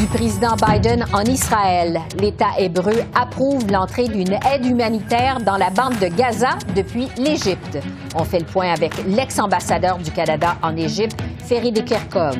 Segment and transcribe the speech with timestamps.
[0.00, 2.00] Du président Biden en Israël.
[2.18, 7.78] L'État hébreu approuve l'entrée d'une aide humanitaire dans la bande de Gaza depuis l'Égypte.
[8.14, 12.38] On fait le point avec l'ex-ambassadeur du Canada en Égypte, Ferry de Kerkov.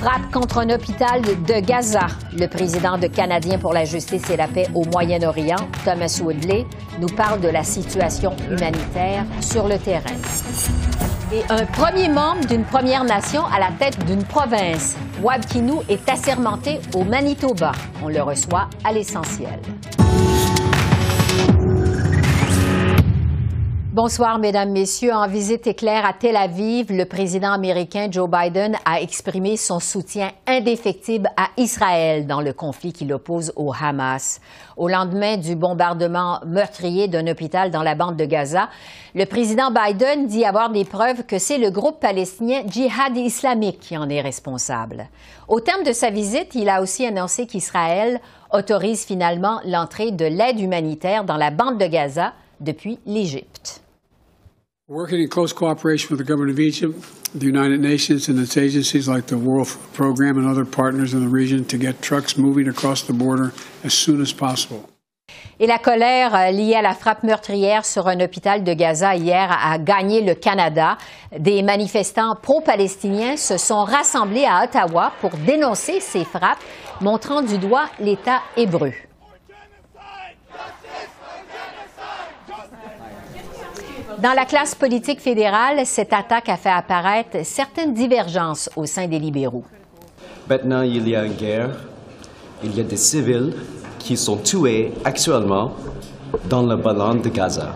[0.00, 2.06] Frappe contre un hôpital de Gaza.
[2.32, 6.64] Le président de Canadiens pour la justice et la paix au Moyen-Orient, Thomas Woodley,
[6.98, 10.91] nous parle de la situation humanitaire sur le terrain.
[11.32, 14.96] Et un premier membre d'une Première Nation à la tête d'une province.
[15.22, 17.72] Wab Kinou est assermenté au Manitoba.
[18.04, 19.58] On le reçoit à l'essentiel.
[23.92, 25.12] Bonsoir, Mesdames, Messieurs.
[25.12, 30.30] En visite éclair à Tel Aviv, le président américain Joe Biden a exprimé son soutien
[30.46, 34.40] indéfectible à Israël dans le conflit qui l'oppose au Hamas.
[34.78, 38.70] Au lendemain du bombardement meurtrier d'un hôpital dans la bande de Gaza,
[39.14, 43.98] le président Biden dit avoir des preuves que c'est le groupe palestinien Djihad islamique qui
[43.98, 45.04] en est responsable.
[45.48, 48.22] Au terme de sa visite, il a aussi annoncé qu'Israël
[48.54, 53.82] autorise finalement l'entrée de l'aide humanitaire dans la bande de Gaza depuis l'Égypte.
[54.92, 56.94] Working in close cooperation with the government of Egypt,
[57.34, 61.20] the United Nations and its agencies like the World Food Program and other partners in
[61.20, 63.54] the region to get trucks moving across the border
[63.84, 64.84] as soon as possible.
[65.58, 69.48] Et la colère euh, liée à la frappe meurtrière sur un hôpital de Gaza hier
[69.50, 70.98] a gagné le Canada.
[71.38, 76.62] Des manifestants pro-palestiniens se sont rassemblés à Ottawa pour dénoncer ces frappes,
[77.00, 78.92] montrant du doigt l'État hébreu.
[84.22, 89.18] Dans la classe politique fédérale, cette attaque a fait apparaître certaines divergences au sein des
[89.18, 89.64] libéraux.
[90.48, 91.70] Maintenant, il y a une guerre.
[92.62, 93.52] Il y a des civils
[93.98, 95.72] qui sont tués actuellement
[96.48, 97.74] dans le ballon de Gaza.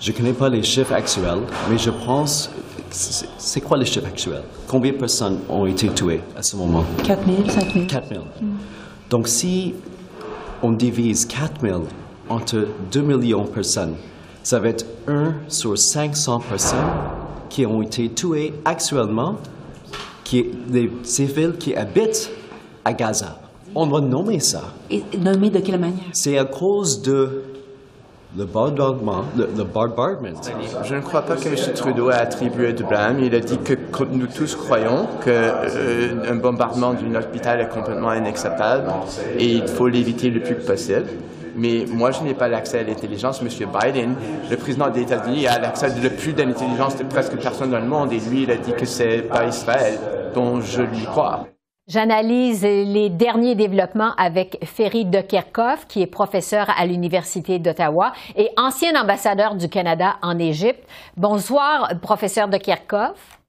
[0.00, 2.50] Je ne connais pas les chiffres actuels, mais je pense.
[2.90, 4.42] C'est quoi les chiffres actuels?
[4.66, 6.84] Combien de personnes ont été tuées à ce moment?
[7.04, 7.86] 4 000, 5 000.
[7.86, 8.24] 4 000.
[9.08, 9.72] Donc, si
[10.64, 11.84] on divise 4 000
[12.28, 13.94] entre 2 millions de personnes,
[14.42, 16.78] ça va être 1 sur 500 personnes
[17.48, 19.36] qui ont été tuées actuellement,
[20.24, 22.30] qui, les civils qui habitent
[22.84, 23.38] à Gaza.
[23.74, 24.62] On va nommer ça.
[24.90, 26.06] Et nommé de quelle manière?
[26.12, 27.42] C'est à cause de
[28.36, 30.40] le bombardement, le, le bombardement.
[30.84, 31.56] Je ne crois pas que M.
[31.74, 33.18] Trudeau a attribué de blâme.
[33.20, 38.88] Il a dit que que nous tous croyons qu'un bombardement d'un hôpital est complètement inacceptable
[39.36, 41.06] et il faut l'éviter le plus possible.
[41.56, 43.40] Mais moi, je n'ai pas l'accès à l'intelligence.
[43.42, 43.48] M.
[43.48, 44.14] Biden,
[44.50, 48.12] le président des États-Unis, a l'accès le plus d'intelligence de presque personne dans le monde.
[48.12, 49.98] Et lui, il a dit que c'est pas Israël
[50.34, 51.46] dont je lui crois.
[51.88, 58.48] J'analyse les derniers développements avec Ferry de Kerkhoff, qui est professeur à l'Université d'Ottawa et
[58.56, 60.84] ancien ambassadeur du Canada en Égypte.
[61.16, 63.40] Bonsoir, professeur de Kerkhoff.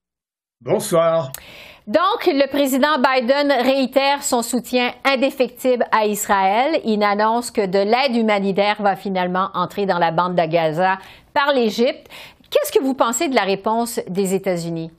[0.59, 1.31] Bonsoir.
[1.87, 6.79] Donc, le président Biden réitère son soutien indéfectible à Israël.
[6.85, 10.99] Il annonce que de l'aide humanitaire va finalement entrer dans la bande de Gaza
[11.33, 12.07] par l'Égypte.
[12.51, 14.91] Qu'est-ce que vous pensez de la réponse des États-Unis?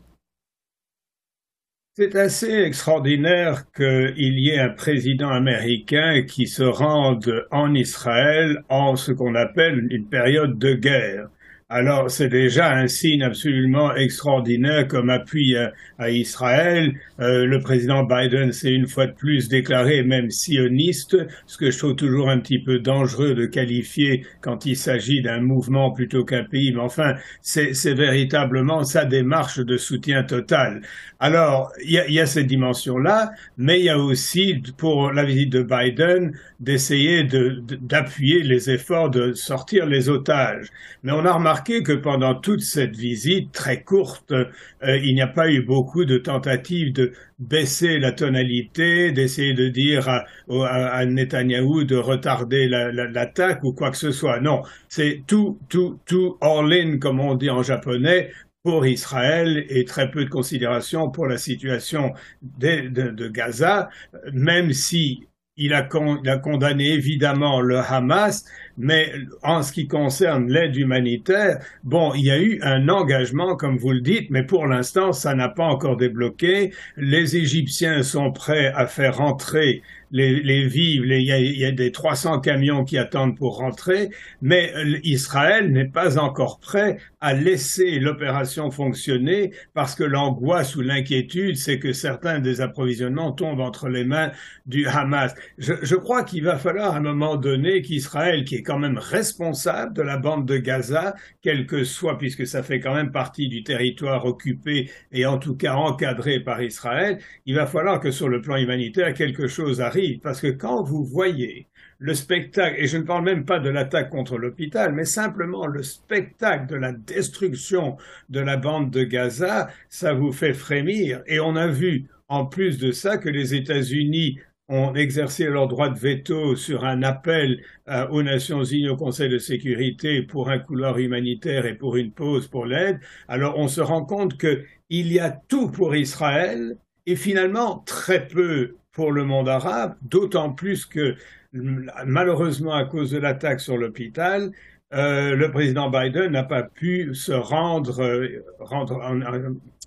[1.94, 8.97] C'est assez extraordinaire qu'il y ait un président américain qui se rende en Israël en
[8.97, 11.28] ce qu'on appelle une période de guerre.
[11.74, 15.72] Alors c'est déjà un signe absolument extraordinaire comme appui à,
[16.02, 16.92] à Israël.
[17.20, 21.16] Euh, le président Biden s'est une fois de plus déclaré même sioniste,
[21.46, 25.40] ce que je trouve toujours un petit peu dangereux de qualifier quand il s'agit d'un
[25.40, 26.72] mouvement plutôt qu'un pays.
[26.72, 30.82] Mais enfin, c'est véritablement sa démarche de soutien total.
[31.20, 35.62] Alors, il y a, cette dimension-là, mais il y a aussi, pour la visite de
[35.62, 40.66] Biden, d'essayer d'appuyer les efforts de sortir les otages.
[41.04, 44.47] Mais on a remarqué que pendant toute cette visite très courte, euh,
[44.82, 50.09] il n'y a pas eu beaucoup de tentatives de baisser la tonalité, d'essayer de dire
[50.09, 54.41] à, à, Netanyahou de retarder l'attaque la, ou quoi que ce soit.
[54.41, 58.31] Non, c'est tout, tout, tout all-in, comme on dit en japonais,
[58.62, 62.12] pour Israël et très peu de considération pour la situation
[62.43, 63.88] de, Gaza,
[64.32, 65.26] même si
[65.56, 68.44] il a, condamné évidemment le Hamas,
[68.78, 73.76] Mais en ce qui concerne l'aide humanitaire, bon, il y a eu un engagement, comme
[73.76, 76.72] vous le dites, mais pour l'instant, ça n'a pas encore débloqué.
[76.96, 79.82] Les Égyptiens sont prêts à faire rentrer
[80.12, 84.10] les, les vivres, il y, a des 300 camions qui attendent pour rentrer,
[84.42, 84.72] mais
[85.04, 91.78] Israël n'est pas encore prêt à laisser l'opération fonctionner parce que l'angoisse ou l'inquiétude, c'est
[91.78, 94.32] que certains des approvisionnements tombent entre les mains
[94.66, 95.34] du Hamas.
[95.56, 98.99] Je, je crois qu'il va falloir à un moment donné qu'Israël, qui est quand même
[98.99, 103.49] responsable de la bande de Gaza, quel que soit, puisque ça fait quand même partie
[103.49, 108.29] du territoire occupé et en tout cas encadré par Israël, il va falloir que sur
[108.29, 111.69] le plan humanitaire, quelque chose arrive parce que quand vous voyez
[111.99, 115.85] le spectacle, et je ne parle même pas de l'attaque contre l'hôpital, mais simplement le
[115.85, 117.97] spectacle de la destruction
[118.29, 121.23] de la bande de Gaza, ça vous fait frémir.
[121.26, 125.88] Et on a vu, en plus de ça, que les États-Unis ont exercé leur droit
[125.91, 130.59] de veto sur un appel euh, aux Nations Unies au Conseil de sécurité pour un
[130.59, 133.00] couloir humanitaire et pour une pause pour l'aide.
[133.29, 136.76] Alors on se rend compte qu'il y a tout pour Israël
[137.06, 141.17] et finalement très peu pour le monde arabe, d'autant plus que
[141.53, 144.53] malheureusement à cause de l'attaque sur l'hôpital,
[144.94, 149.00] euh, le président Biden n'a pas pu se rendre, euh, rendre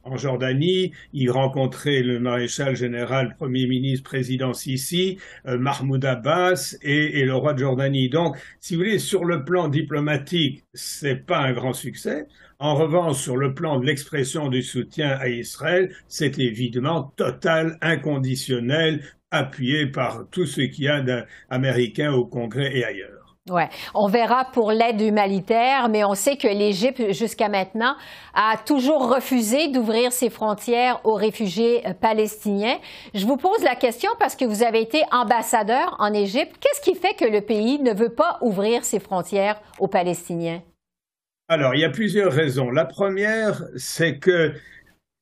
[0.04, 5.18] en, Jordanie, y rencontrer le maréchal général, premier ministre, président Sisi,
[5.48, 8.10] euh, Mahmoud Abbas et, et, le roi de Jordanie.
[8.10, 12.28] Donc, si vous voulez, sur le plan diplomatique, c'est pas un grand succès.
[12.60, 19.04] En revanche, sur le plan de l'expression du soutien à Israël, c'est évidemment total, inconditionnel,
[19.32, 23.25] appuyé par tout ce qu'il y a d'Américains au Congrès et ailleurs.
[23.52, 27.96] Ouais, on verra pour l'aide humanitaire, mais on sait que l'Égypte, jusqu'à maintenant,
[28.34, 32.80] a toujours refusé d'ouvrir ses frontières aux réfugiés euh, palestiniens.
[33.14, 36.56] Je vous pose la question parce que vous avez été ambassadeur en Égypte.
[36.60, 40.64] Qu'est-ce qui fait que le pays ne veut pas ouvrir ses frontières aux Palestiniens?
[41.48, 42.72] Alors, il y a plusieurs raisons.
[42.72, 44.54] La première, c'est que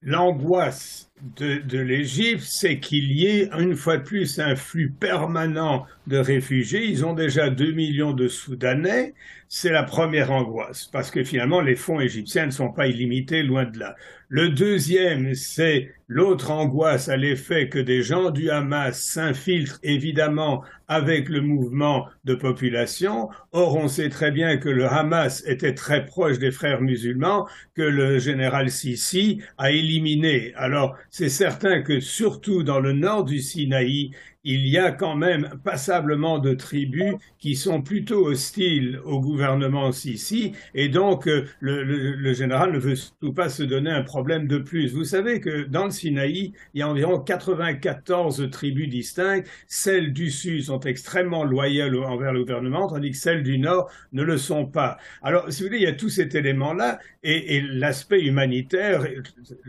[0.02, 5.86] l'angoisse de, de l'Égypte, c'est qu'il y ait une fois de plus un flux permanent
[6.08, 6.86] de réfugiés.
[6.86, 9.14] Ils ont déjà 2 millions de Soudanais.
[9.48, 13.66] C'est la première angoisse, parce que finalement, les fonds égyptiens ne sont pas illimités, loin
[13.66, 13.96] de là.
[14.28, 21.30] Le deuxième, c'est l'autre angoisse à l'effet que des gens du Hamas s'infiltrent évidemment avec
[21.30, 23.30] le mouvement de population.
[23.52, 27.82] Or, on sait très bien que le Hamas était très proche des frères musulmans, que
[27.82, 30.54] le général Sisi a éliminé.
[30.56, 34.12] Alors, c'est certain que surtout dans le nord du Sinaï,
[34.44, 40.54] il y a quand même passablement de tribus qui sont plutôt hostiles au gouvernement Sisi,
[40.74, 44.94] et donc euh, le, général ne veut surtout pas se donner un problème de plus.
[44.94, 49.48] Vous savez que dans le Sinaï, il y a environ 94 tribus distinctes.
[49.68, 54.24] Celles du sud sont extrêmement loyales envers le gouvernement, tandis que celles du nord ne
[54.24, 54.98] le sont pas.
[55.22, 59.06] Alors, si vous voulez, il y a tout cet élément-là, et, et l'aspect humanitaire,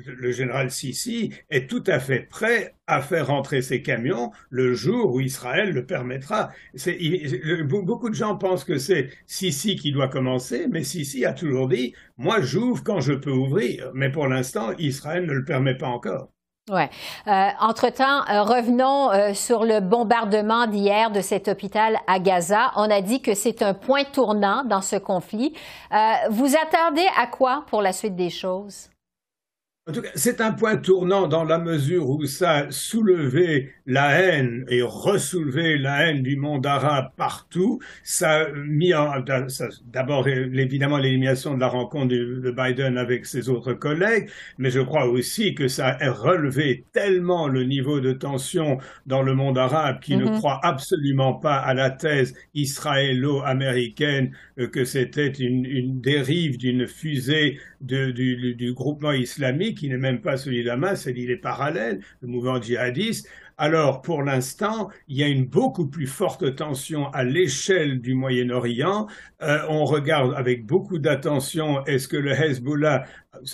[0.06, 5.14] le général Sisi est tout à fait prêt à faire rentrer ces camions le jour
[5.14, 6.50] où Israël le permettra.
[7.64, 11.94] beaucoup de gens pensent que c'est Sisi qui doit commencer, mais Sisi a toujours dit
[12.16, 16.28] moi j'ouvre quand je peux ouvrir, mais pour l'instant Israël ne le permet pas encore.
[16.70, 16.88] Ouais.
[17.26, 22.72] Euh, entre-temps, euh, revenons euh, sur le bombardement d'hier de cet hôpital à Gaza.
[22.76, 25.52] On a dit que c'est un point tournant dans ce conflit.
[26.30, 28.88] vous attendez à quoi pour la suite des choses?
[29.86, 34.18] En tout cas, c'est un point tournant dans la mesure où ça a soulevé la
[34.18, 37.80] haine et ressoulevé la haine du monde arabe partout.
[38.02, 39.12] Ça a mis en,
[39.92, 45.04] d'abord évidemment l'élimination de la rencontre de, Biden avec ses autres collègues, mais je crois
[45.06, 50.16] aussi que ça a relevé tellement le niveau de tension dans le monde arabe qui
[50.16, 50.38] ne mm-hmm.
[50.38, 57.58] croit absolument pas à la thèse israélo-américaine euh, que c'était une, une dérive d'une fusée
[57.82, 62.28] de, du, du groupement islamique qui n'est même pas celui d'Hamas, c'est l'île parallèle, le
[62.28, 63.28] mouvement djihadiste.
[63.56, 69.06] Alors, pour l'instant, il y a une beaucoup plus forte tension à l'échelle du Moyen-Orient.
[69.42, 73.04] Euh, on regarde avec beaucoup d'attention est-ce que le Hezbollah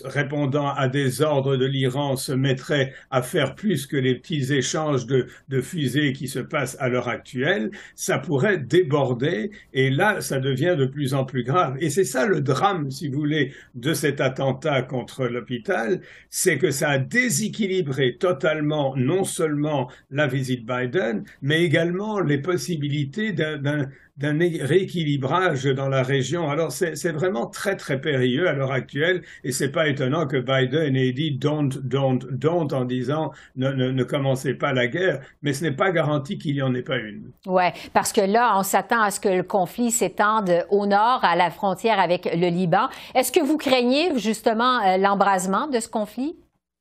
[0.04, 5.06] répondant à des ordres de l'Iran, se mettrait à faire plus que les petits échanges
[5.06, 5.26] de,
[5.60, 10.86] fusées qui se passent à l'heure actuelle, ça pourrait déborder et là, ça devient de
[10.86, 11.76] plus en plus grave.
[11.80, 16.70] Et c'est ça le drame, si vous voulez, de cet attentat contre l'hôpital, c'est que
[16.70, 23.88] ça a déséquilibré totalement non seulement la visite Biden, mais également les possibilités d'un
[24.20, 26.50] d'un rééquilibrage dans la région.
[26.50, 30.94] Alors c'est vraiment très très périlleux à l'heure actuelle et c'est pas étonnant que Biden
[30.94, 35.64] ait dit don't, don't, don't en disant ne, ne, commencez pas la guerre, mais ce
[35.64, 37.30] n'est pas garanti qu'il n'y en ait pas une.
[37.46, 41.34] Ouais, parce que là on s'attend à ce que le conflit s'étende au nord, à
[41.34, 42.88] la frontière avec le Liban.
[43.14, 46.36] Est-ce que vous craignez justement euh, l'embrasement de ce conflit?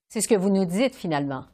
[0.10, 1.46] C'est ce que vous nous dites finalement.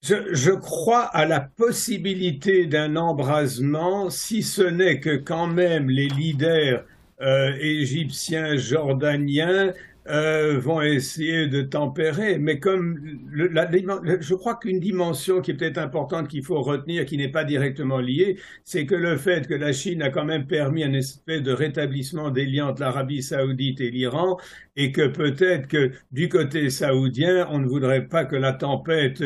[0.00, 6.84] Je, crois à la possibilité d'un embrasement, si ce n'est que quand même les leaders
[7.20, 9.72] euh, égyptiens, jordaniens
[10.08, 12.38] euh, vont essayer de tempérer.
[12.38, 12.98] Mais comme
[13.32, 17.98] je crois qu'une dimension qui est peut-être importante qu'il faut retenir, qui n'est pas directement
[17.98, 21.52] liée, c'est que le fait que la Chine a quand même permis un espèce de
[21.52, 24.38] rétablissement des liens entre l'Arabie saoudite et l'Iran,
[24.76, 29.22] et que peut-être que du côté saoudien, on ne voudrait pas que la tempête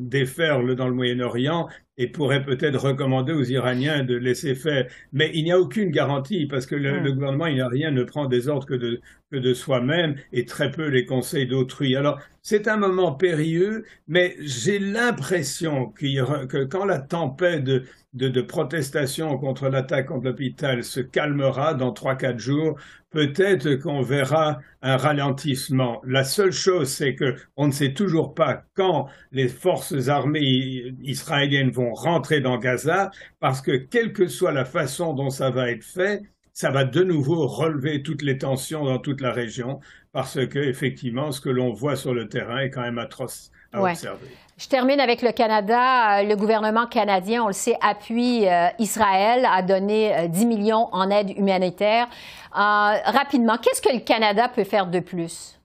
[0.00, 1.68] déferle dans le Moyen-Orient
[1.98, 4.86] et pourrait peut-être recommander aux Iraniens de laisser faire.
[5.12, 7.12] Mais il n'y a aucune garantie parce que le, hmm.
[7.14, 11.04] gouvernement iranien ne prend des ordres que de, que de soi-même et très peu les
[11.04, 11.94] conseils d'autrui.
[11.96, 17.68] Alors, c'est un moment périlleux, mais j'ai l'impression que quand la tempête
[18.12, 22.78] de, de, protestation contre l'attaque contre l'hôpital se calmera dans trois, quatre jours,
[23.10, 26.00] peut-être qu'on verra un ralentissement.
[26.04, 31.70] La seule chose, c'est que on ne sait toujours pas quand les forces armées israéliennes
[31.70, 35.84] vont rentrer dans Gaza, parce que quelle que soit la façon dont ça va être
[35.84, 39.80] fait, ça va de nouveau relever toutes les tensions dans toute la région,
[40.12, 43.82] parce que effectivement, ce que l'on voit sur le terrain est quand même atroce à
[43.82, 44.28] observer.
[44.58, 46.20] Je termine avec le Canada.
[46.20, 50.88] Euh, le gouvernement canadien, on le sait, appuie euh, Israël, a donné 10 euh, millions
[50.92, 52.08] en aide humanitaire.
[52.52, 55.58] rapidement, qu'est-ce que le Canada peut faire de plus?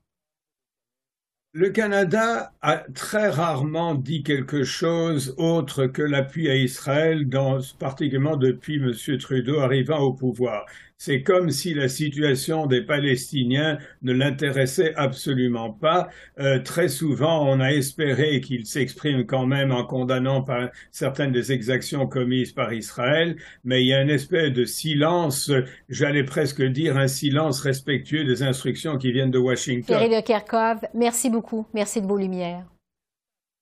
[1.52, 7.26] Le Canada a très rarement dit quelque chose autre que l'appui à Israël,
[7.78, 9.18] particulièrement depuis M.
[9.18, 10.66] Trudeau arrivant au pouvoir.
[11.00, 16.08] C'est comme si la situation des Palestiniens ne l'intéressait absolument pas.
[16.40, 21.52] Euh, très souvent, on a espéré qu'il s'exprime quand même en condamnant par certaines des
[21.52, 25.52] exactions commises par Israël, mais il y a une espèce de silence,
[25.88, 29.96] j'allais presque dire un silence respectueux des instructions qui viennent de Washington.
[29.96, 31.64] Thierry de Kerkhoff, merci beaucoup.
[31.74, 32.64] Merci de vos lumières.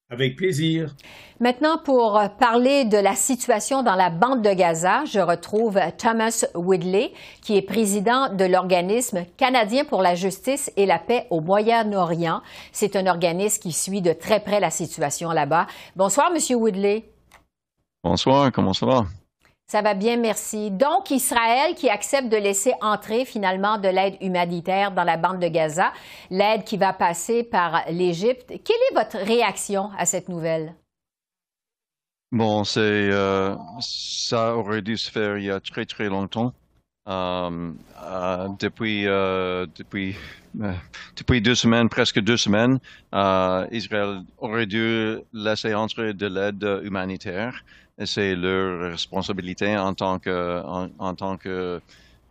[0.09, 0.95] Avec plaisir.
[1.41, 7.13] Maintenant, pour parler de la situation dans la bande de Gaza, je retrouve Thomas Woodley,
[7.43, 12.41] qui est président de l'organisme canadien pour la justice et la paix au Moyen-Orient.
[12.71, 15.67] C'est un organisme qui suit de très près la situation là-bas.
[15.97, 17.11] Bonsoir, Monsieur Woodley.
[18.05, 19.07] Bonsoir, comment ça va?
[19.69, 20.71] Ça va bien, merci.
[20.71, 25.49] Donc, Israël qui accepte de laisser entrer finalement de l'aide humanitaire dans la bande de
[25.49, 25.93] Gaza,
[26.31, 28.47] l'aide qui va passer par l'Égypte.
[28.49, 30.77] Quelle est votre réaction à cette nouvelle?
[32.31, 36.53] Bon, c'est euh, ça aurait dû se faire il y a très très longtemps.
[37.09, 37.71] Euh,
[38.03, 40.17] euh, depuis depuis
[41.17, 42.79] depuis deux semaines, presque deux semaines,
[43.71, 47.63] Israël aurait dû laisser entrer de l'aide humanitaire
[48.05, 50.63] c'est leur responsabilité en tant que,
[50.99, 51.81] en, tant que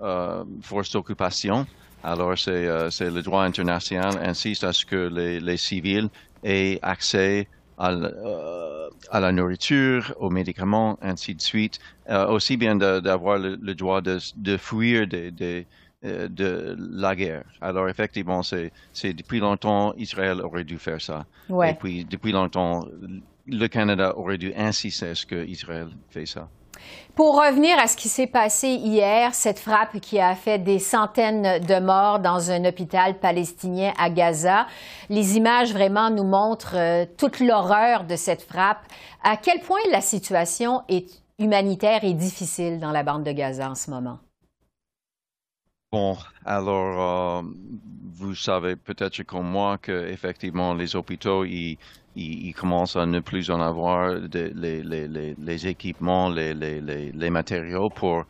[0.01, 1.65] euh, force d'occupation.
[2.03, 6.09] Alors, c'est euh, le droit international insiste à ce que les, les civils
[6.43, 11.79] aient accès à, euh, à, la nourriture, aux médicaments, ainsi de suite.
[12.09, 15.65] Euh, aussi bien d'avoir le, le, droit de, de fuir des, des
[16.05, 17.45] euh, de la guerre.
[17.61, 18.71] Alors effectivement, c'est
[19.13, 21.25] depuis longtemps Israël aurait dû faire ça.
[21.49, 21.71] Ouais.
[21.71, 22.85] Et puis depuis longtemps,
[23.47, 26.47] le Canada aurait dû insister à ce qu'Israël fait ça.
[27.15, 31.63] Pour revenir à ce qui s'est passé hier, cette frappe qui a fait des centaines
[31.63, 34.67] de morts dans un hôpital palestinien à Gaza,
[35.09, 38.85] les images vraiment nous montrent euh, toute l'horreur de cette frappe.
[39.23, 43.75] À quel point la situation est humanitaire et difficile dans la bande de Gaza en
[43.75, 44.19] ce moment?
[45.93, 47.49] Bon, alors, euh,
[48.17, 51.77] vous savez peut-être comme moi que effectivement les hôpitaux, ils,
[52.15, 58.23] ils, commencent à ne plus en avoir les, les, les, les, équipements, les, matériaux pour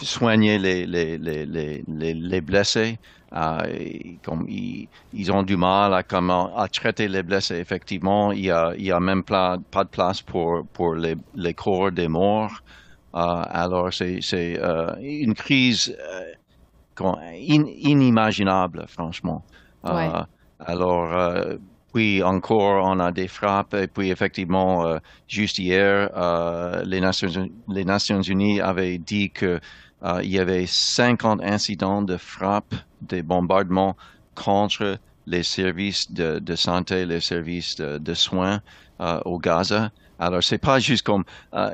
[0.00, 2.98] soigner les, les, les, les, blessés.
[3.36, 3.66] Euh,
[4.22, 7.56] comme ils, ils, ont du mal à, comment, à traiter les blessés.
[7.56, 11.16] Effectivement, il n'y a, il y a même pas, pas de place pour, pour les,
[11.34, 12.62] les corps des morts.
[13.14, 14.20] Euh, alors, c'est
[14.60, 15.96] euh, une crise
[17.00, 19.44] inimaginable, franchement.
[19.84, 20.22] Euh,
[20.60, 21.56] alors, euh,
[21.94, 23.74] puis encore, on a des frappes.
[23.74, 24.98] Et puis, effectivement, euh,
[25.28, 26.10] juste hier,
[26.84, 29.60] les, Nations, les Nations Unies avaient dit qu'il
[30.22, 33.96] y avait 50 incidents de frappe, des bombardements
[34.34, 38.60] contre les services de, santé, les services de, soins
[39.24, 39.90] au Gaza.
[40.18, 41.24] Alors, c'est pas juste comme
[41.54, 41.70] euh,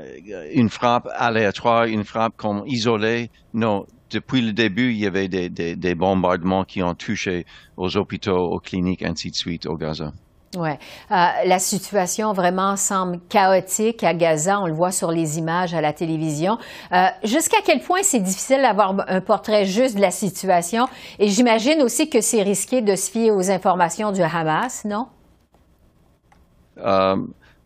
[0.53, 3.31] une frappe aléatoire, une frappe comme isolée.
[3.53, 7.45] Non, depuis le début, il y avait des, des, des bombardements qui ont touché
[7.76, 10.12] aux hôpitaux, aux cliniques, ainsi de suite au Gaza.
[10.57, 10.79] Ouais.
[11.12, 11.14] Euh,
[11.47, 14.59] la situation vraiment semble chaotique à Gaza.
[14.61, 16.59] On le voit sur les images à la télévision.
[16.93, 20.87] Euh, Jusqu'à quel point c'est difficile d'avoir un portrait juste de la situation?
[21.21, 25.07] Et j'imagine aussi que c'est risqué de se fier aux informations du Hamas, non?
[26.79, 27.14] Euh,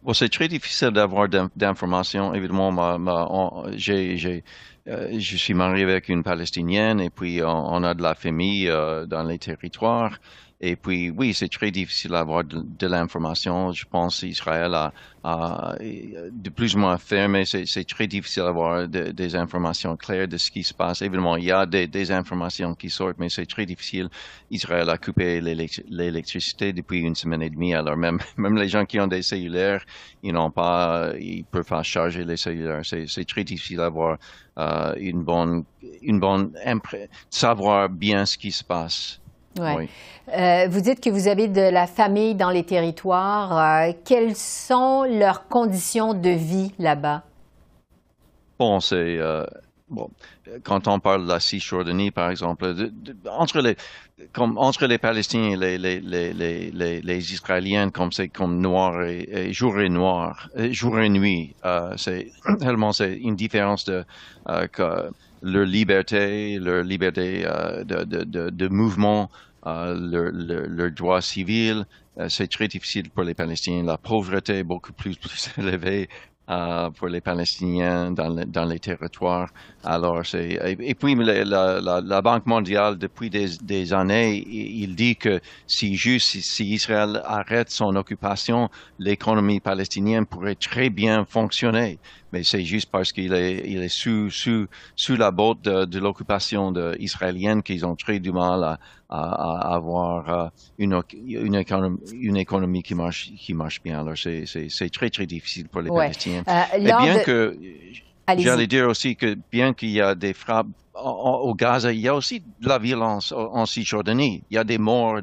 [0.02, 2.34] bon, c'est très difficile d'avoir d'informations.
[2.34, 4.44] Évidemment, j'ai,
[4.86, 9.06] je suis marié avec une Palestinienne et puis on, on a de la famille euh,
[9.06, 10.18] dans les territoires.
[10.66, 13.70] Et puis, oui, c'est très difficile d'avoir de, l'information.
[13.72, 17.44] Je pense qu'Israël a, a, de plus ou moins fermé.
[17.44, 21.02] C'est très difficile d'avoir de, des informations claires de ce qui se passe.
[21.02, 24.08] Évidemment, il y a des, des informations qui sortent, mais c'est très difficile.
[24.50, 27.74] Israël a coupé l'électricité depuis une semaine et demie.
[27.74, 29.84] Alors, même, même les gens qui ont des cellulaires,
[30.22, 32.86] ils n'ont pas, ils peuvent pas charger les cellulaires.
[32.86, 34.16] C'est très difficile d'avoir
[34.56, 35.64] euh, une bonne,
[36.00, 36.52] une bonne,
[37.28, 39.20] savoir bien ce qui se passe.
[39.58, 39.74] Ouais.
[39.76, 39.88] Oui.
[40.32, 43.58] Euh, vous dites que vous avez de la famille dans les territoires.
[43.58, 47.22] Euh, quelles sont leurs conditions de vie là-bas?
[48.58, 49.44] Bon, c'est euh,
[49.88, 50.08] bon.
[50.62, 53.76] Quand on parle de la Cisjordanie, par exemple, de, de, entre les
[54.32, 59.02] comme entre les Palestiniens et les, les, les, les, les Israéliens, comme c'est comme noir
[59.02, 61.54] et, et, jour et noir, jour et nuit,
[61.96, 62.30] c'est
[62.60, 64.04] tellement c'est une différence de
[64.72, 65.10] que
[65.44, 69.30] leur liberté, leur liberté euh, de, de, de, mouvement,
[69.66, 70.30] euh, leur,
[70.68, 71.84] leur, droit civil.
[72.18, 73.84] Euh, c'est très difficile pour les Palestiniens.
[73.84, 76.08] La pauvreté est beaucoup plus, plus élevée
[76.50, 79.50] euh, pour les Palestiniens dans, le, dans les territoires.
[79.82, 85.40] Alors, c'est et, puis la, la, Banque mondiale depuis des, des, années, il dit que
[85.66, 91.98] si juste si Israël arrête son occupation, l'économie palestinienne pourrait très bien fonctionner.
[92.34, 95.98] Mais c'est juste parce qu'il est, il est sous, sous, sous la botte de, de
[96.00, 99.20] l'occupation israélienne qu'ils ont très du mal à, à,
[99.68, 100.48] à avoir euh,
[100.78, 104.00] une, une, économie, une économie qui marche, qui marche bien.
[104.00, 106.06] Alors, c'est très, très difficile pour les ouais.
[106.06, 106.42] Palestiniens.
[106.48, 107.22] Euh, Et bien de...
[107.22, 107.58] que,
[108.38, 112.14] j'allais dire aussi que bien qu'il y a des frappes au Gaza, il y a
[112.14, 114.44] aussi de la violence en Cisjordanie.
[114.50, 115.20] Il y a des morts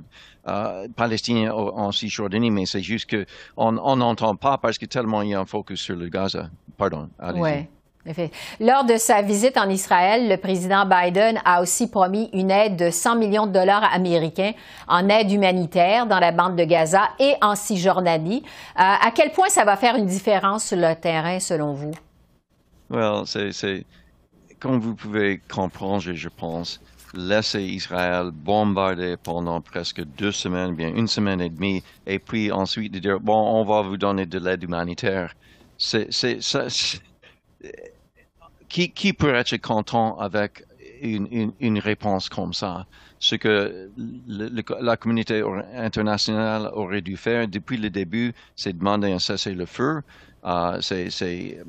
[0.47, 5.33] euh, palestiniens en Cisjordanie, mais c'est juste qu'on n'entend pas parce que tellement il y
[5.33, 6.49] a un focus sur le Gaza.
[6.77, 7.09] Pardon.
[7.35, 7.69] Ouais.
[8.59, 12.89] Lors de sa visite en Israël, le président Biden a aussi promis une aide de
[12.89, 14.53] 100 millions de dollars américains
[14.87, 18.43] en aide humanitaire dans la bande de Gaza et en Cisjordanie.
[18.43, 21.91] Euh, à quel point ça va faire une différence sur le terrain, selon vous?
[22.89, 23.85] Well, c'est,
[24.61, 26.79] comme vous pouvez comprendre, je pense,
[27.15, 32.95] laisser Israël bombarder pendant presque deux semaines, bien une semaine et demie, et puis ensuite
[32.95, 35.33] dire, bon, on va vous donner de l'aide humanitaire.
[38.69, 40.63] Qui, qui peut être content avec
[41.01, 42.85] une, réponse comme ça?
[43.19, 45.43] Ce que la communauté
[45.75, 50.01] internationale aurait dû faire depuis le début, c'est demander un cessez-le-feu.
[50.81, 51.59] C'est,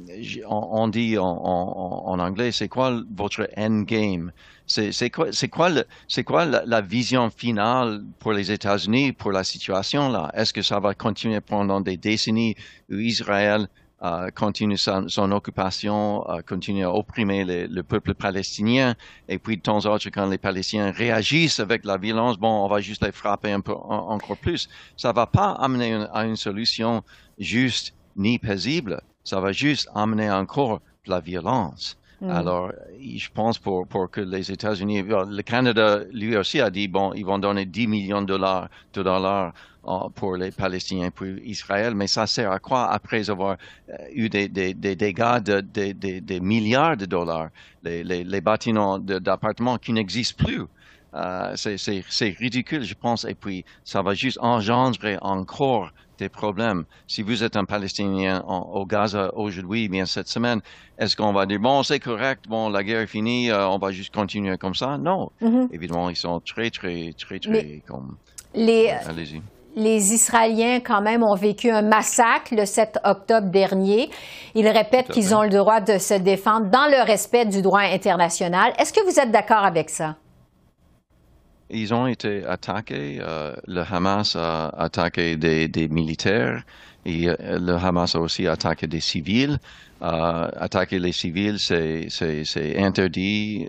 [0.46, 4.32] on, dit en, anglais, c'est quoi votre end game?
[4.66, 5.70] C'est, quoi, c'est quoi,
[6.08, 10.30] c'est quoi la, vision finale pour les États-Unis pour la situation là?
[10.34, 12.54] Est-ce que ça va continuer pendant des décennies
[12.90, 13.68] où Israël
[14.02, 18.96] euh, continue son, occupation, euh, continue à opprimer le peuple palestinien,
[19.28, 22.68] et puis de temps en temps, quand les Palestiniens réagissent avec la violence, bon, on
[22.68, 24.68] va juste les frapper encore plus.
[24.96, 27.04] Ça va pas amener à une solution
[27.38, 31.96] juste ni paisible, ça va juste amener encore de la violence.
[32.20, 32.30] Mm.
[32.30, 37.12] Alors, je pense pour, pour que les États-Unis, le Canada, lui aussi a dit, bon,
[37.14, 39.52] ils vont donner 10 millions de dollars, de dollars
[39.84, 43.56] uh, pour les Palestiniens, pour Israël, mais ça sert à quoi après avoir
[43.90, 47.48] euh, eu des, des, des dégâts de, de, de, de, milliards de dollars,
[47.82, 50.62] les, les, les bâtiments d'appartements qui n'existent plus.
[51.14, 56.84] Euh, c'est ridicule, je pense, et puis ça va juste engendrer encore des problèmes.
[57.06, 60.60] Si vous êtes un Palestinien en, au Gaza aujourd'hui, bien cette semaine,
[60.98, 63.90] est-ce qu'on va dire bon c'est correct, bon la guerre est finie, euh, on va
[63.92, 64.98] juste continuer comme ça?
[64.98, 65.68] Non, mm -hmm.
[65.72, 68.16] évidemment ils sont très très très très Mais comme.
[68.54, 68.90] Les...
[69.10, 69.40] Allez-y.
[69.74, 74.10] Les Israéliens, quand même, ont vécu un massacre le 7 octobre dernier.
[74.54, 78.74] Ils répètent qu'ils ont le droit de se défendre dans le respect du droit international.
[78.78, 80.16] Est-ce que vous êtes d'accord avec ça?
[81.72, 83.20] Ils ont été attaqués.
[83.66, 86.62] le Hamas a attaqué des, militaires
[87.04, 89.58] et le Hamas a aussi attaqué des civils.
[90.00, 93.66] attaquer les civils, c'est interdit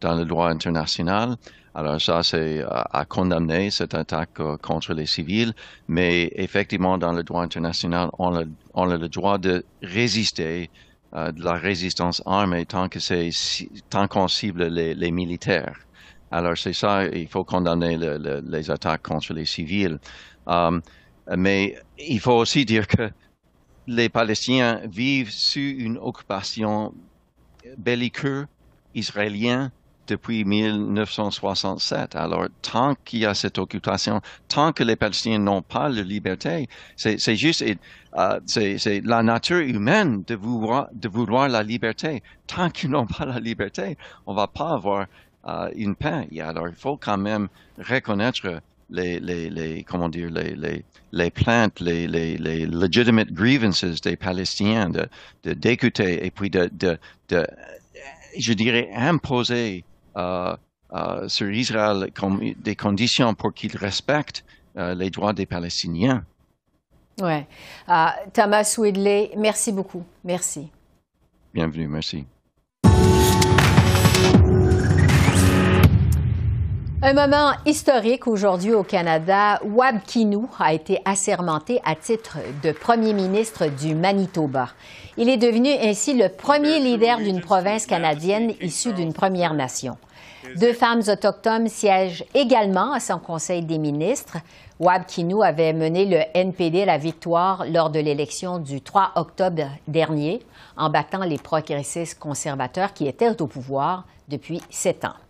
[0.00, 1.36] dans le droit international.
[1.76, 5.52] Alors ça, c'est à, condamner cette attaque contre les civils,
[5.88, 8.44] mais effectivement, dans le droit international, on a,
[8.96, 10.70] le droit de résister,
[11.14, 13.30] euh, de la résistance armée tant que c'est
[13.90, 15.76] tant qu'on cible les, militaires.
[16.34, 20.00] Alors c'est ça, il faut condamner le, le, les attaques contre les civils.
[20.48, 20.82] Um,
[21.36, 23.08] mais il faut aussi dire que
[23.86, 26.92] les Palestiniens vivent sous une occupation
[27.78, 28.46] belliqueuse
[28.96, 29.70] israélienne
[30.08, 32.16] depuis 1967.
[32.16, 36.68] Alors, tant qu'il y a cette occupation, tant que les Palestiniens n'ont pas la liberté,
[36.96, 37.62] c'est juste
[38.16, 42.24] euh, c'est la nature humaine de vouloir, de vouloir la liberté.
[42.48, 45.06] Tant qu'ils n'ont pas la liberté, on va pas avoir
[45.46, 45.94] euh, une
[46.40, 51.80] alors, il faut quand même reconnaître les, les, les comment dire, les, les, les plaintes,
[51.80, 55.06] les, les, les legitimate grievances des Palestiniens, de,
[55.44, 57.46] de d'écouter et puis de, de, de,
[58.38, 59.84] je dirais, imposer
[60.16, 60.56] euh,
[60.92, 64.44] euh, sur Israël comme des conditions pour qu'il respecte
[64.76, 66.24] les droits des Palestiniens.
[67.20, 67.44] Oui.
[68.32, 70.04] Thomas Widley, merci beaucoup.
[70.24, 70.68] Merci.
[71.54, 72.26] Bienvenue, merci.
[77.06, 79.60] Un moment historique aujourd'hui au Canada.
[79.62, 84.70] Wab Kinou a été assermenté à titre de premier ministre du Manitoba.
[85.18, 89.98] Il est devenu ainsi le premier leader d'une province canadienne issue d'une Première Nation.
[90.56, 94.38] Deux femmes autochtones siègent également à son Conseil des ministres.
[94.80, 99.68] Wab Kinou avait mené le NPD à la victoire lors de l'élection du 3 octobre
[99.88, 100.40] dernier
[100.78, 105.23] en battant les progressistes conservateurs qui étaient au pouvoir depuis sept ans.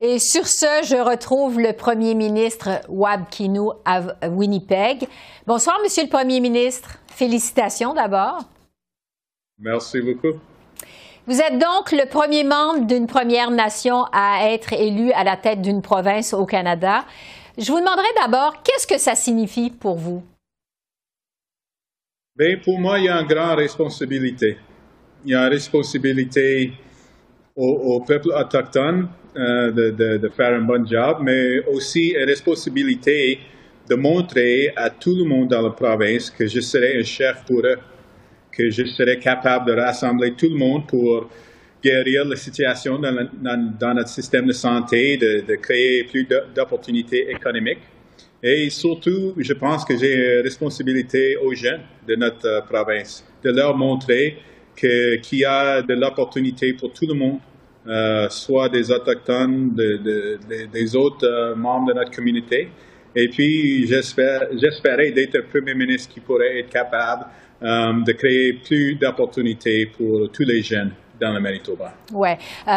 [0.00, 5.08] Et sur ce, je retrouve le premier ministre Wab Kinou à Winnipeg.
[5.44, 6.98] Bonsoir, Monsieur le Premier ministre.
[7.08, 8.38] Félicitations d'abord.
[9.58, 10.38] Merci beaucoup.
[11.26, 15.62] Vous êtes donc le premier membre d'une Première Nation à être élu à la tête
[15.62, 17.04] d'une province au Canada.
[17.58, 20.22] Je vous demanderai d'abord, qu'est-ce que ça signifie pour vous?
[22.36, 24.58] Bien, pour moi, il y a une grande responsabilité.
[25.24, 26.72] Il y a une responsabilité
[27.56, 29.70] au, peuple autochtone euh,
[30.18, 33.38] de, faire un bon job, mais aussi une responsabilité
[33.88, 37.60] de montrer à tout le monde dans la province que je serai un chef pour
[37.60, 37.76] eux,
[38.50, 41.28] que je serai capable de rassembler tout le monde pour
[41.82, 47.82] guérir la situation dans, notre système de santé, de, créer plus d'opportunités économiques.
[48.42, 53.76] Et surtout, je pense que j'ai une responsabilité aux jeunes de notre province, de leur
[53.76, 54.38] montrer
[54.74, 57.40] qu'il y a de l'opportunité pour tout le monde
[57.88, 62.68] euh, soit des autochtones, des autres euh, membres de notre communauté.
[63.16, 67.24] Et puis, j'espérais d'être un premier ministre qui pourrait être capable
[67.62, 71.92] euh, de créer plus d'opportunités pour tous les jeunes dans le Manitoba.
[72.12, 72.30] Oui.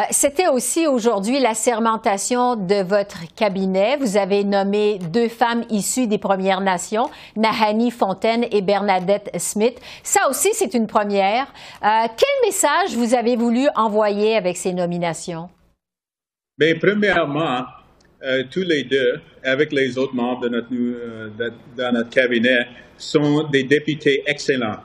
[0.09, 3.97] C'était aussi aujourd'hui la sermentation de votre cabinet.
[3.97, 9.79] Vous avez nommé deux femmes issues des Premières Nations, Nahani Fontaine et Bernadette Smith.
[10.03, 11.47] Ça aussi, c'est une première.
[11.83, 15.49] Euh, quel message vous avez voulu envoyer avec ces nominations?
[16.57, 17.65] Bien, premièrement,
[18.23, 21.29] euh, tous les deux, avec les autres membres de notre, euh,
[21.77, 24.77] dans notre cabinet, sont des députés excellents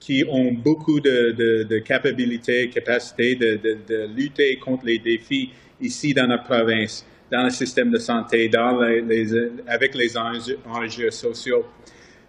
[0.00, 6.14] qui ont beaucoup de, de, de capacités, capacité de, de, lutter contre les défis ici
[6.14, 9.26] dans notre province, dans le système de santé, dans les,
[9.66, 11.66] avec les enjeux, sociaux.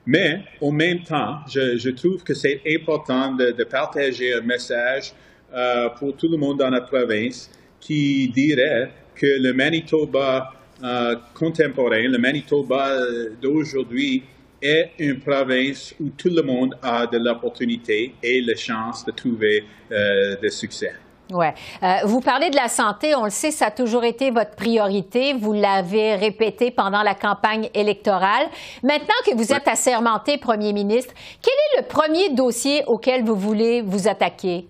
[0.06, 5.14] Mais en même temps, je, je trouve que c'est important de, partager un message
[5.54, 10.54] euh, pour tout le monde dans notre province qui dirait que le Manitoba
[10.84, 12.98] euh, contemporain, le Manitoba
[13.42, 14.24] d'aujourd'hui,
[14.62, 19.64] est une province où tout le monde a de l'opportunité et la chance de trouver
[19.92, 20.94] euh, des succès.
[21.34, 21.46] Oui.
[21.82, 25.34] Euh, vous parlez de la santé, on le sait, ça a toujours été votre priorité.
[25.34, 28.48] Vous l'avez répété pendant la campagne électorale.
[28.84, 33.82] Maintenant que vous êtes assermenté premier ministre, quel est le premier dossier auquel vous voulez
[33.82, 34.66] vous attaquer?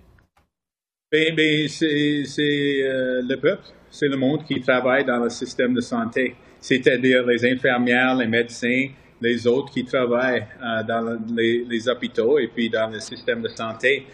[1.11, 5.81] Bien, bien c'est euh, le peuple, c'est le monde qui travaille dans le système de
[5.81, 8.87] santé, c'est-à-dire les infirmières, les médecins,
[9.21, 14.05] les autres qui travaillent euh, dans les, hôpitaux et puis dans le système de santé.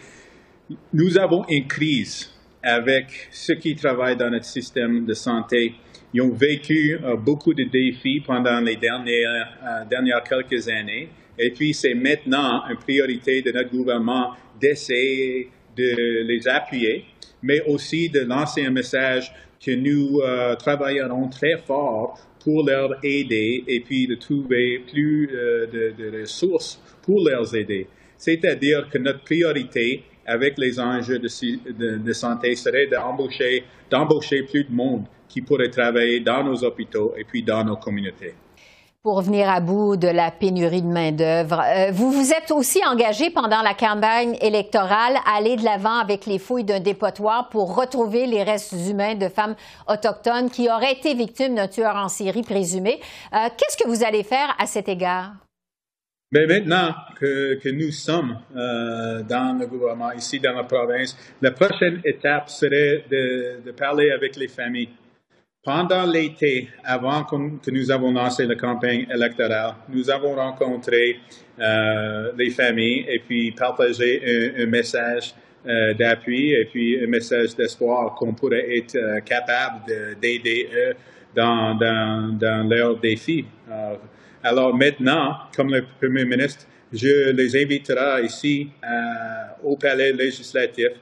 [0.92, 2.30] Nous avons une crise
[2.62, 5.74] avec ceux qui travaillent dans notre système de santé.
[6.12, 11.08] Ils ont vécu euh, beaucoup de défis pendant les dernières, euh, dernières quelques années.
[11.38, 17.04] Et puis, c'est maintenant une priorité de notre gouvernement d'essayer de les appuyer,
[17.42, 19.32] mais aussi de lancer un message
[19.64, 25.92] que nous euh, travaillerons très fort pour leur aider et puis de trouver plus de,
[25.98, 27.86] de, ressources pour leur aider.
[28.16, 34.72] C'est-à-dire que notre priorité avec les enjeux de, de santé serait d'embaucher, d'embaucher plus de
[34.72, 38.32] monde qui pourrait travailler dans nos hôpitaux et puis dans nos communautés
[39.02, 41.60] pour venir à bout de la pénurie de main-d'œuvre.
[41.60, 46.26] Euh, vous vous êtes aussi engagé pendant la campagne électorale à aller de l'avant avec
[46.26, 49.54] les fouilles d'un dépotoir pour retrouver les restes humains de femmes
[49.86, 52.98] autochtones qui auraient été victimes d'un tueur en série présumé.
[53.32, 55.32] Euh, qu'est-ce que vous allez faire à cet égard?
[56.32, 62.02] Mais maintenant que, nous sommes euh, dans le gouvernement, ici dans la province, la prochaine
[62.04, 64.90] étape serait de parler avec les familles
[65.68, 71.20] pendant l'été, avant que nous avons lancé la campagne électorale, nous avons rencontré
[71.60, 75.34] euh, les familles et puis partagé un, message
[75.66, 79.84] euh, d'appui et puis un message d'espoir qu'on pourrait être euh, capable
[80.18, 80.94] d'aider eux
[81.36, 81.78] dans,
[82.66, 83.44] leurs défis.
[84.42, 88.70] alors maintenant, comme le Premier ministre, je les inviterai ici
[89.62, 90.92] au Palais législatif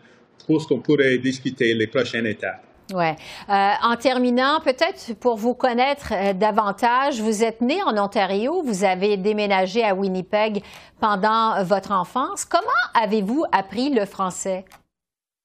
[0.45, 2.67] pour qu'on pourrait discuter les prochaines étapes.
[2.95, 3.17] Ouais.
[3.49, 8.85] Euh, en terminant, peut-être pour vous connaître euh, davantage, vous êtes né en Ontario, vous
[8.85, 10.63] avez déménagé à Winnipeg
[11.01, 12.45] pendant votre enfance.
[12.45, 14.65] Comment avez-vous appris le français?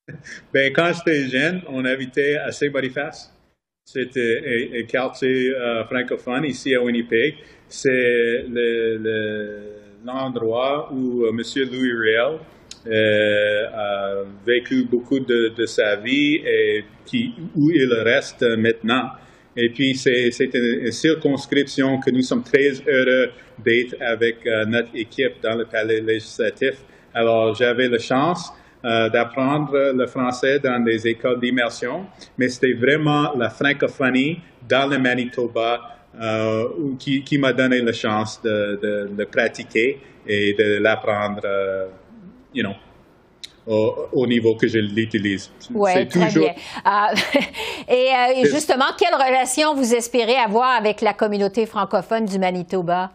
[0.53, 3.33] Ben, quand j'étais jeune, on habitait à Saint-Boniface.
[3.85, 7.35] C'était un, quartier euh, francophone ici à Winnipeg.
[7.67, 8.45] C'est
[10.03, 11.41] l'endroit où M.
[11.71, 12.37] Louis Riel euh,
[12.87, 19.09] a vécu beaucoup de, sa vie et qui, où il reste maintenant.
[19.55, 23.31] Et puis, c'est une, circonscription que nous sommes très heureux
[23.63, 26.75] d'être avec euh, notre équipe dans le palais législatif.
[27.13, 28.53] Alors, j'avais la chance
[28.85, 32.05] euh, d'apprendre le français dans des écoles d'immersion,
[32.37, 35.97] mais c'était vraiment la francophonie dans le Manitoba
[36.99, 41.41] qui, qui m'a donné la chance de, de, le pratiquer et de l'apprendre
[42.53, 42.75] you know,
[43.67, 45.51] au, niveau que je l'utilise.
[45.73, 46.45] Oui, très toujours...
[46.45, 46.53] bien.
[46.83, 47.11] Ah,
[47.87, 53.11] et euh, justement, quelle relation vous espérez avoir avec la communauté francophone du Manitoba?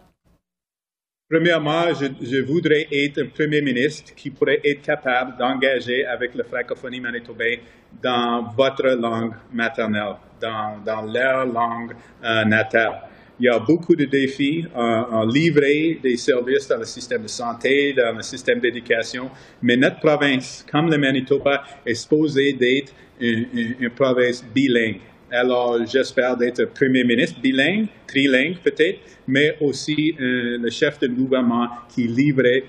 [1.28, 6.44] Premièrement, je, je, voudrais être un premier ministre qui pourrait être capable d'engager avec la
[6.44, 7.58] francophonie manitobaine
[8.00, 13.02] dans votre langue maternelle, dans, dans leur langue euh, natale.
[13.38, 17.92] Il y a beaucoup de défis en, livrer des services dans le système de santé,
[17.92, 24.42] dans le système d'éducation, mais notre province, comme le Manitoba, est supposée d'être une, province
[24.54, 25.00] bilingue.
[25.30, 31.68] Alors, j'espère d'être Premier ministre bilingue, trilingue peut-être, mais aussi euh, le chef de gouvernement
[31.94, 32.64] qui livrerait,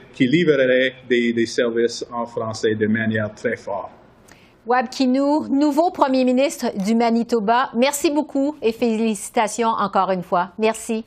[1.08, 3.97] des services en français de manière très forte.
[4.68, 7.70] Wab Kinou, nouveau premier ministre du Manitoba.
[7.74, 10.50] Merci beaucoup et félicitations encore une fois.
[10.58, 11.06] Merci.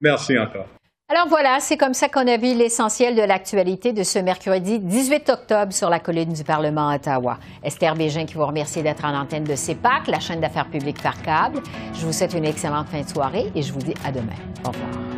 [0.00, 0.64] Merci encore.
[1.10, 5.28] Alors voilà, c'est comme ça qu'on a vu l'essentiel de l'actualité de ce mercredi 18
[5.28, 7.36] octobre sur la colline du Parlement à Ottawa.
[7.62, 11.20] Esther Bégin qui vous remercie d'être en antenne de CEPAC, la chaîne d'affaires publiques par
[11.20, 11.60] câble.
[11.92, 14.32] Je vous souhaite une excellente fin de soirée et je vous dis à demain.
[14.64, 15.11] Au revoir.